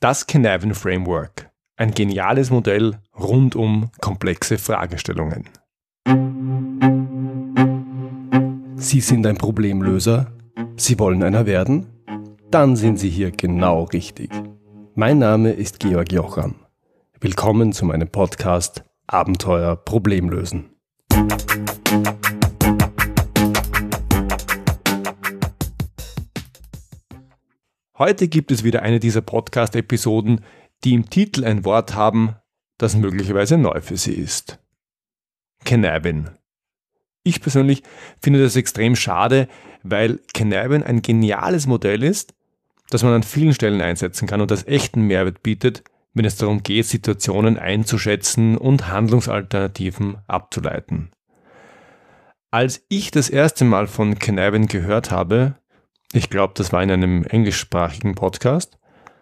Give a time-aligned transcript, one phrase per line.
[0.00, 1.50] Das Canavan Framework.
[1.76, 5.48] Ein geniales Modell rund um komplexe Fragestellungen.
[8.76, 10.30] Sie sind ein Problemlöser?
[10.76, 11.88] Sie wollen einer werden?
[12.48, 14.30] Dann sind Sie hier genau richtig.
[14.94, 16.54] Mein Name ist Georg Jocham.
[17.20, 20.76] Willkommen zu meinem Podcast Abenteuer Problemlösen.
[27.98, 30.44] Heute gibt es wieder eine dieser Podcast-Episoden,
[30.84, 32.36] die im Titel ein Wort haben,
[32.78, 34.60] das möglicherweise neu für Sie ist.
[35.64, 36.30] Cannabin.
[37.24, 37.82] Ich persönlich
[38.22, 39.48] finde das extrem schade,
[39.82, 42.34] weil Cannabin ein geniales Modell ist,
[42.88, 45.82] das man an vielen Stellen einsetzen kann und das echten Mehrwert bietet,
[46.14, 51.10] wenn es darum geht, Situationen einzuschätzen und Handlungsalternativen abzuleiten.
[52.52, 55.56] Als ich das erste Mal von Cannabin gehört habe,
[56.12, 58.78] ich glaube, das war in einem englischsprachigen Podcast,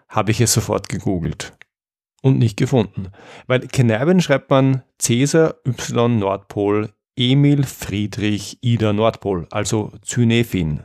[0.09, 1.57] habe ich es sofort gegoogelt
[2.23, 3.09] und nicht gefunden.
[3.47, 10.85] Weil Canavan schreibt man Cäsar Y Nordpol Emil Friedrich Ida Nordpol, also Cynefin.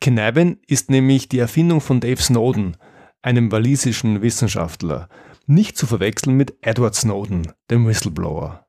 [0.00, 2.76] Canavan ist nämlich die Erfindung von Dave Snowden,
[3.22, 5.08] einem walisischen Wissenschaftler,
[5.46, 8.67] nicht zu verwechseln mit Edward Snowden, dem Whistleblower.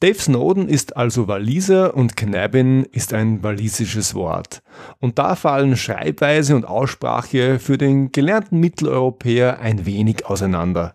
[0.00, 4.62] Dave Snowden ist also Waliser und Cannabin ist ein walisisches Wort.
[5.00, 10.94] Und da fallen Schreibweise und Aussprache für den gelernten Mitteleuropäer ein wenig auseinander.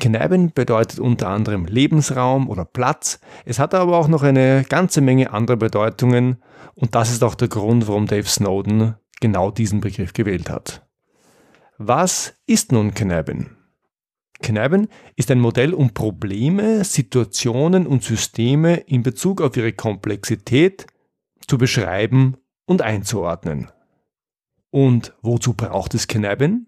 [0.00, 3.20] Cannabin bedeutet unter anderem Lebensraum oder Platz.
[3.44, 6.38] Es hat aber auch noch eine ganze Menge anderer Bedeutungen
[6.74, 10.86] und das ist auch der Grund, warum Dave Snowden genau diesen Begriff gewählt hat.
[11.76, 13.61] Was ist nun Cannabin?
[14.42, 20.86] Canavan ist ein Modell, um Probleme, Situationen und Systeme in Bezug auf ihre Komplexität
[21.46, 23.70] zu beschreiben und einzuordnen.
[24.70, 26.66] Und wozu braucht es Canavan?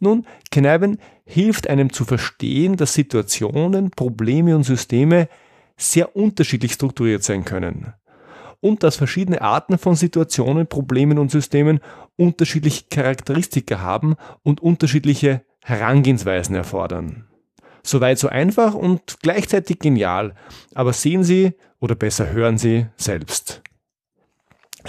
[0.00, 5.28] Nun, Canavan hilft einem zu verstehen, dass Situationen, Probleme und Systeme
[5.76, 7.94] sehr unterschiedlich strukturiert sein können
[8.60, 11.80] und dass verschiedene Arten von Situationen, Problemen und Systemen
[12.16, 17.24] unterschiedliche Charakteristika haben und unterschiedliche Herangehensweisen erfordern.
[17.82, 20.36] Soweit so einfach und gleichzeitig genial,
[20.74, 23.62] aber sehen Sie oder besser hören Sie selbst.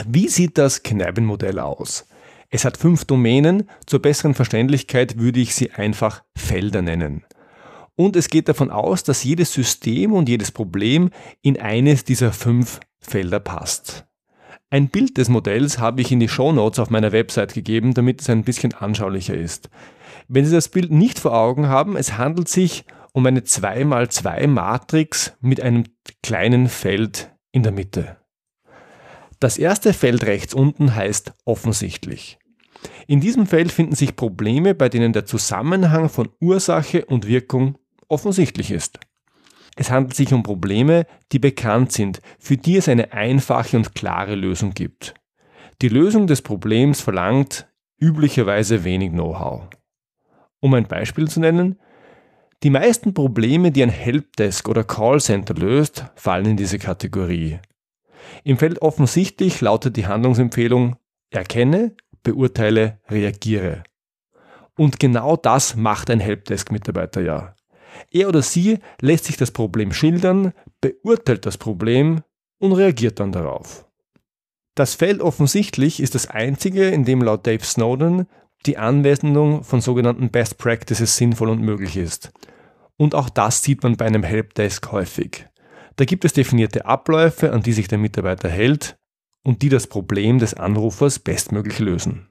[0.06, 2.08] Wie sieht das Kneipenmodell aus?
[2.52, 7.26] Es hat fünf Domänen, zur besseren Verständlichkeit würde ich sie einfach Felder nennen.
[7.96, 11.09] Und es geht davon aus, dass jedes System und jedes Problem
[11.42, 14.06] in eines dieser fünf Felder passt.
[14.69, 18.19] Ein Bild des Modells habe ich in die Show Notes auf meiner Website gegeben, damit
[18.19, 19.69] es ein bisschen anschaulicher ist.
[20.28, 22.83] Wenn Sie das Bild nicht vor Augen haben, es handelt sich
[23.13, 25.85] um eine 2x2 Matrix mit einem
[26.22, 28.17] kleinen Feld in der Mitte.
[29.39, 32.38] Das erste Feld rechts unten heißt offensichtlich.
[33.07, 37.78] In diesem Feld finden sich Probleme, bei denen der Zusammenhang von Ursache und Wirkung
[38.09, 38.99] offensichtlich ist.
[39.78, 44.36] Es handelt sich um Probleme, die bekannt sind, für die es eine einfache und klare
[44.36, 45.14] Lösung gibt.
[45.84, 47.68] Die Lösung des Problems verlangt
[48.00, 49.70] üblicherweise wenig Know-how.
[50.60, 51.80] Um ein Beispiel zu nennen,
[52.64, 57.59] die meisten Probleme, die ein Helpdesk oder Callcenter löst, fallen in diese Kategorie.
[58.44, 60.96] Im Feld offensichtlich lautet die Handlungsempfehlung
[61.30, 63.84] erkenne, beurteile, reagiere.
[64.76, 67.56] Und genau das macht ein Helpdesk-Mitarbeiter ja.
[68.12, 72.24] Er oder sie lässt sich das Problem schildern, beurteilt das Problem
[72.59, 73.86] und reagiert dann darauf.
[74.75, 78.28] Das Feld offensichtlich ist das einzige, in dem laut Dave Snowden
[78.66, 82.31] die Anwendung von sogenannten Best Practices sinnvoll und möglich ist.
[82.97, 85.47] Und auch das sieht man bei einem Helpdesk häufig.
[85.96, 88.97] Da gibt es definierte Abläufe, an die sich der Mitarbeiter hält
[89.44, 92.30] und die das Problem des Anrufers bestmöglich lösen.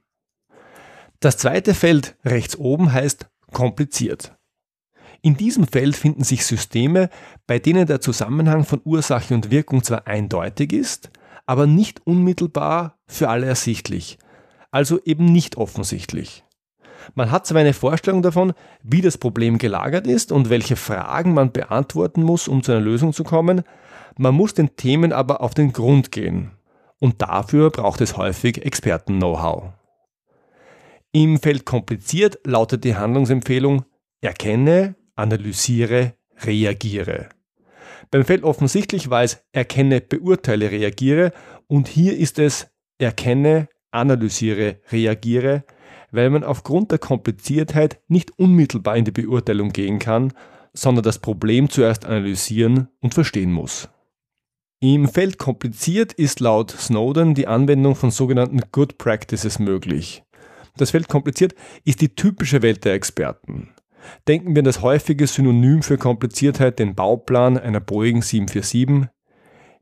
[1.20, 4.35] Das zweite Feld rechts oben heißt kompliziert.
[5.26, 7.10] In diesem Feld finden sich Systeme,
[7.46, 11.10] bei denen der Zusammenhang von Ursache und Wirkung zwar eindeutig ist,
[11.46, 14.18] aber nicht unmittelbar für alle ersichtlich
[14.76, 16.44] also eben nicht offensichtlich.
[17.14, 21.50] Man hat zwar eine Vorstellung davon, wie das Problem gelagert ist und welche Fragen man
[21.50, 23.62] beantworten muss, um zu einer Lösung zu kommen,
[24.18, 26.50] man muss den Themen aber auf den Grund gehen.
[26.98, 29.72] Und dafür braucht es häufig Experten-Know-how.
[31.12, 33.86] Im Feld kompliziert lautet die Handlungsempfehlung
[34.20, 36.14] erkenne, analysiere,
[36.44, 37.28] reagiere.
[38.10, 41.32] Beim Feld offensichtlich war es erkenne, beurteile, reagiere
[41.66, 42.68] und hier ist es
[42.98, 45.64] erkenne, analysiere, reagiere,
[46.12, 50.32] weil man aufgrund der Kompliziertheit nicht unmittelbar in die Beurteilung gehen kann,
[50.72, 53.88] sondern das Problem zuerst analysieren und verstehen muss.
[54.80, 60.22] Im Feld kompliziert ist laut Snowden die Anwendung von sogenannten Good Practices möglich.
[60.76, 61.54] Das Feld kompliziert
[61.84, 63.70] ist die typische Welt der Experten.
[64.28, 69.08] Denken wir an das häufige Synonym für Kompliziertheit, den Bauplan einer Boeing 747.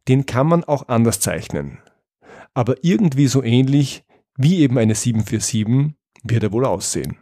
[0.08, 1.78] Den kann man auch anders zeichnen.
[2.52, 4.04] Aber irgendwie so ähnlich
[4.36, 7.18] wie eben eine 747 wird er wohl aussehen.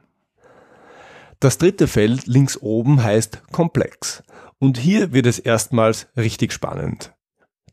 [1.40, 4.22] Das dritte Feld links oben heißt Komplex.
[4.58, 7.12] Und hier wird es erstmals richtig spannend.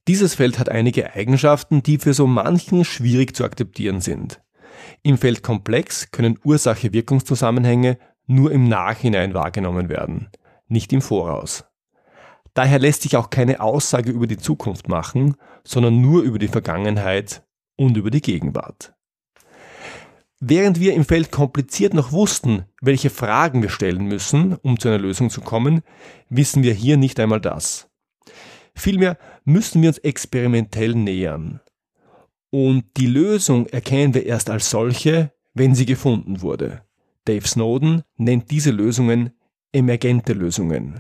[0.08, 4.42] Dieses Feld hat einige Eigenschaften, die für so manchen schwierig zu akzeptieren sind.
[5.04, 8.00] Im Feld Komplex können Ursache-Wirkungszusammenhänge
[8.30, 10.30] nur im Nachhinein wahrgenommen werden,
[10.68, 11.66] nicht im Voraus.
[12.54, 17.44] Daher lässt sich auch keine Aussage über die Zukunft machen, sondern nur über die Vergangenheit
[17.76, 18.94] und über die Gegenwart.
[20.40, 25.00] Während wir im Feld kompliziert noch wussten, welche Fragen wir stellen müssen, um zu einer
[25.00, 25.82] Lösung zu kommen,
[26.30, 27.90] wissen wir hier nicht einmal das.
[28.76, 31.60] Vielmehr müssen wir uns experimentell nähern.
[32.52, 36.84] Und die Lösung erkennen wir erst als solche, wenn sie gefunden wurde.
[37.30, 39.34] Dave Snowden nennt diese Lösungen
[39.72, 41.00] emergente Lösungen.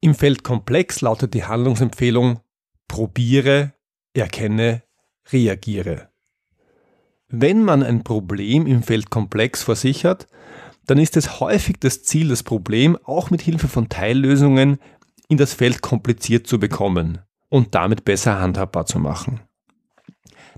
[0.00, 2.40] Im Feld komplex lautet die Handlungsempfehlung
[2.88, 3.74] probiere,
[4.14, 4.84] erkenne,
[5.30, 6.08] reagiere.
[7.28, 10.28] Wenn man ein Problem im Feld komplex vor sich hat,
[10.86, 14.78] dann ist es häufig das Ziel, das Problem auch mit Hilfe von Teillösungen
[15.28, 17.18] in das Feld kompliziert zu bekommen
[17.50, 19.40] und damit besser handhabbar zu machen.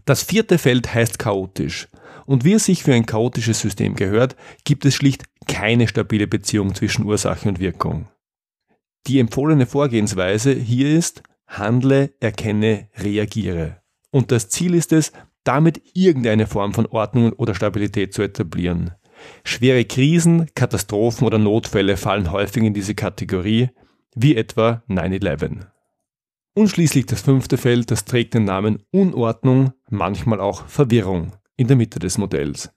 [0.04, 1.88] Das vierte Feld heißt chaotisch.
[2.30, 6.76] Und wie es sich für ein chaotisches System gehört, gibt es schlicht keine stabile Beziehung
[6.76, 8.06] zwischen Ursache und Wirkung.
[9.08, 13.78] Die empfohlene Vorgehensweise hier ist, handle, erkenne, reagiere.
[14.12, 15.10] Und das Ziel ist es,
[15.42, 18.92] damit irgendeine Form von Ordnung oder Stabilität zu etablieren.
[19.42, 23.70] Schwere Krisen, Katastrophen oder Notfälle fallen häufig in diese Kategorie,
[24.14, 25.66] wie etwa 9-11.
[26.54, 31.76] Und schließlich das fünfte Feld, das trägt den Namen Unordnung, manchmal auch Verwirrung in der
[31.76, 32.70] Mitte des Modells.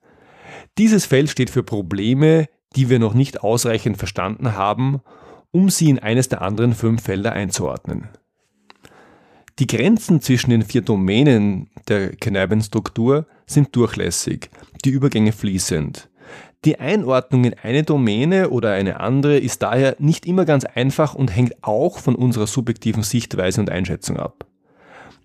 [0.77, 4.99] Dieses Feld steht für Probleme, die wir noch nicht ausreichend verstanden haben,
[5.51, 8.09] um sie in eines der anderen fünf Felder einzuordnen.
[9.59, 14.49] Die Grenzen zwischen den vier Domänen der Kneipenstruktur sind durchlässig,
[14.83, 16.09] die Übergänge fließend.
[16.65, 21.33] Die Einordnung in eine Domäne oder eine andere ist daher nicht immer ganz einfach und
[21.33, 24.45] hängt auch von unserer subjektiven Sichtweise und Einschätzung ab.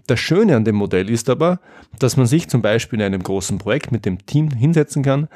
[0.09, 1.61] Das Schöne an dem Modell ist aber,
[1.99, 5.29] dass man sich zum Beispiel in einem großen Projekt mit dem Team hinsetzen kann,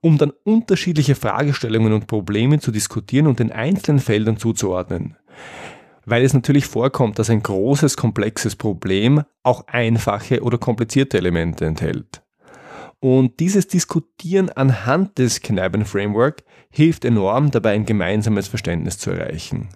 [0.00, 5.16] um dann unterschiedliche Fragestellungen und Probleme zu diskutieren und den einzelnen Feldern zuzuordnen.
[6.06, 12.22] Weil es natürlich vorkommt, dass ein großes, komplexes Problem auch einfache oder komplizierte Elemente enthält.
[13.00, 19.70] Und dieses Diskutieren anhand des Kneipen-Framework hilft enorm dabei, ein gemeinsames Verständnis zu erreichen.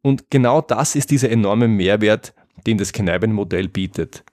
[0.00, 2.32] Und genau das ist dieser enorme Mehrwert,
[2.66, 4.24] den das Kneipen-Modell bietet.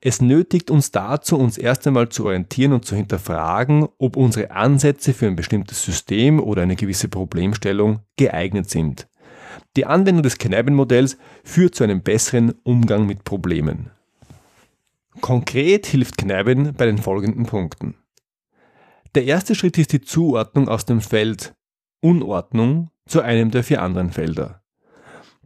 [0.00, 5.14] Es nötigt uns dazu, uns erst einmal zu orientieren und zu hinterfragen, ob unsere Ansätze
[5.14, 9.08] für ein bestimmtes System oder eine gewisse Problemstellung geeignet sind.
[9.76, 13.90] Die Anwendung des Kneipen-Modells führt zu einem besseren Umgang mit Problemen.
[15.20, 17.94] Konkret hilft Kneiben bei den folgenden Punkten.
[19.14, 21.54] Der erste Schritt ist die Zuordnung aus dem Feld
[22.00, 24.61] Unordnung zu einem der vier anderen Felder.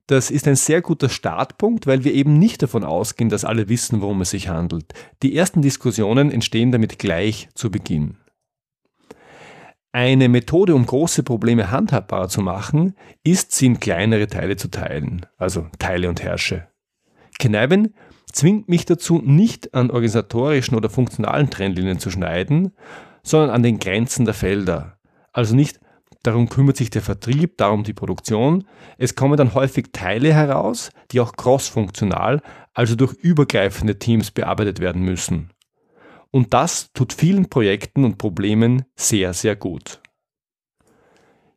[0.06, 4.00] Das ist ein sehr guter Startpunkt, weil wir eben nicht davon ausgehen, dass alle wissen,
[4.00, 4.92] worum es sich handelt.
[5.22, 8.16] Die ersten Diskussionen entstehen damit gleich zu Beginn.
[9.90, 15.26] Eine Methode, um große Probleme handhabbar zu machen, ist, sie in kleinere Teile zu teilen,
[15.38, 16.68] also Teile und Herrsche.
[17.38, 17.94] Kneiben
[18.30, 22.72] zwingt mich dazu, nicht an organisatorischen oder funktionalen Trennlinien zu schneiden,
[23.22, 24.98] sondern an den Grenzen der Felder.
[25.32, 25.80] Also nicht
[26.22, 28.66] darum kümmert sich der Vertrieb, darum die Produktion.
[28.98, 32.42] Es kommen dann häufig Teile heraus, die auch crossfunktional,
[32.74, 35.50] also durch übergreifende Teams bearbeitet werden müssen.
[36.30, 40.00] Und das tut vielen Projekten und Problemen sehr, sehr gut.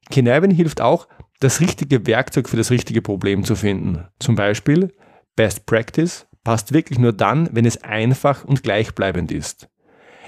[0.10, 1.08] Kinevin hilft auch,
[1.40, 4.06] das richtige Werkzeug für das richtige Problem zu finden.
[4.20, 4.94] Zum Beispiel
[5.36, 9.70] Best Practice passt wirklich nur dann, wenn es einfach und gleichbleibend ist.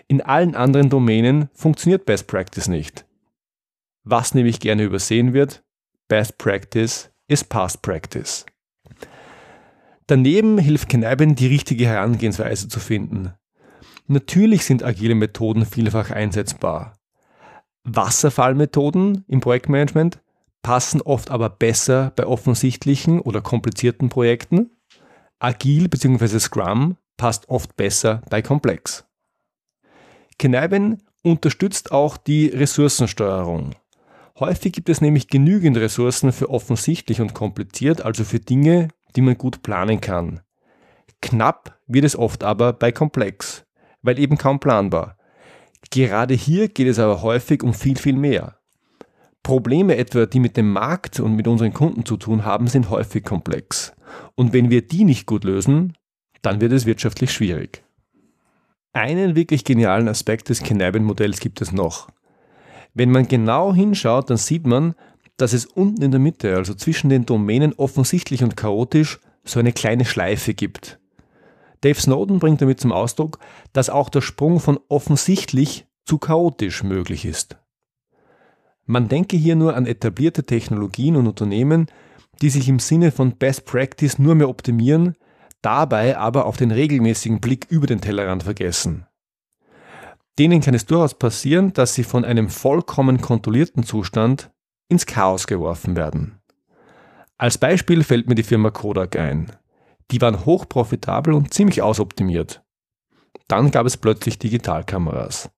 [0.08, 3.06] In allen anderen Domänen funktioniert Best Practice nicht.
[4.04, 5.64] Was nämlich gerne übersehen wird,
[6.08, 8.46] Best Practice ist Past Practice.
[10.08, 13.34] Daneben hilft Kneipen, die richtige Herangehensweise zu finden.
[14.08, 16.98] Natürlich sind agile Methoden vielfach einsetzbar.
[17.84, 20.20] Wasserfallmethoden im Projektmanagement
[20.62, 24.72] passen oft aber besser bei offensichtlichen oder komplizierten Projekten
[25.40, 26.40] Agil bzw.
[26.40, 29.06] Scrum passt oft besser bei Komplex.
[30.38, 33.76] Kneiben unterstützt auch die Ressourcensteuerung.
[34.40, 39.38] Häufig gibt es nämlich genügend Ressourcen für offensichtlich und kompliziert, also für Dinge, die man
[39.38, 40.42] gut planen kann.
[41.22, 43.66] Knapp wird es oft aber bei Komplex,
[44.02, 45.18] weil eben kaum planbar.
[45.92, 48.58] Gerade hier geht es aber häufig um viel, viel mehr.
[49.44, 53.24] Probleme etwa, die mit dem Markt und mit unseren Kunden zu tun haben, sind häufig
[53.24, 53.94] komplex.
[54.36, 55.98] Und wenn wir die nicht gut lösen,
[56.42, 57.84] dann wird es wirtschaftlich schwierig.
[58.94, 62.10] Einen wirklich genialen Aspekt des Kneiben-Modells gibt es noch.
[62.94, 64.96] Wenn man genau hinschaut, dann sieht man,
[65.38, 69.72] dass es unten in der Mitte, also zwischen den Domänen offensichtlich und chaotisch, so eine
[69.72, 71.00] kleine Schleife gibt.
[71.82, 73.40] Dave Snowden bringt damit zum Ausdruck,
[73.74, 77.58] dass auch der Sprung von offensichtlich zu chaotisch möglich ist.
[78.86, 81.88] Man denke hier nur an etablierte Technologien und Unternehmen,
[82.42, 85.16] die sich im Sinne von Best Practice nur mehr optimieren,
[85.62, 89.06] dabei aber auf den regelmäßigen Blick über den Tellerrand vergessen.
[90.40, 94.52] Denen kann es durchaus passieren, dass sie von einem vollkommen kontrollierten Zustand
[94.88, 96.40] ins Chaos geworfen werden.
[97.38, 99.52] Als Beispiel fällt mir die Firma Kodak ein.
[100.12, 102.64] Die waren hochprofitabel und ziemlich ausoptimiert.
[103.48, 105.50] Dann gab es plötzlich Digitalkameras.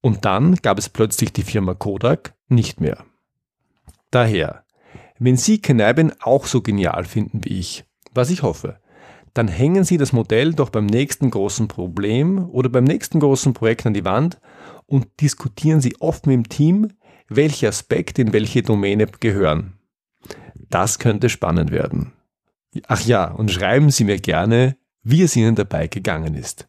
[0.00, 3.04] Und dann gab es plötzlich die Firma Kodak nicht mehr.
[4.10, 4.64] Daher,
[5.18, 8.79] wenn Sie Kneipen auch so genial finden wie ich, was ich hoffe,
[9.34, 13.86] dann hängen Sie das Modell doch beim nächsten großen Problem oder beim nächsten großen Projekt
[13.86, 14.40] an die Wand
[14.86, 16.88] und diskutieren Sie offen im Team,
[17.28, 19.78] welche Aspekte in welche Domäne gehören.
[20.54, 22.12] Das könnte spannend werden.
[22.86, 26.68] Ach ja, und schreiben Sie mir gerne, wie es Ihnen dabei gegangen ist.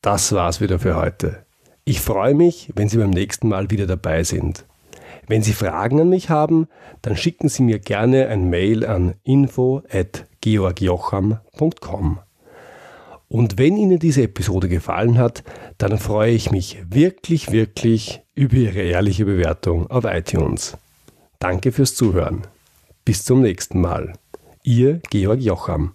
[0.00, 1.46] Das war's wieder für heute.
[1.84, 4.67] Ich freue mich, wenn Sie beim nächsten Mal wieder dabei sind.
[5.28, 6.66] Wenn Sie Fragen an mich haben,
[7.02, 12.18] dann schicken Sie mir gerne ein Mail an info@georgjocham.com.
[13.28, 15.44] Und wenn Ihnen diese Episode gefallen hat,
[15.76, 20.78] dann freue ich mich wirklich, wirklich über Ihre ehrliche Bewertung auf iTunes.
[21.38, 22.46] Danke fürs Zuhören.
[23.04, 24.14] Bis zum nächsten Mal.
[24.62, 25.92] Ihr Georg Jocham.